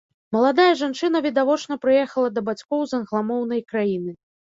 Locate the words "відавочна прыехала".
1.27-2.35